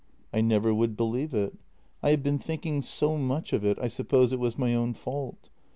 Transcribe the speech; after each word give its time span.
I 0.33 0.41
never 0.41 0.73
would 0.73 0.97
believe 0.97 1.31
it. 1.35 1.59
I 2.01 2.09
have 2.09 2.23
been 2.23 2.39
thinking 2.39 2.81
so 2.81 3.17
much 3.19 3.53
of 3.53 3.63
it, 3.63 3.77
I 3.79 3.87
suppose 3.87 4.33
it 4.33 4.39
was 4.39 4.57
my 4.57 4.73
own 4.73 4.95
fault. 4.95 5.51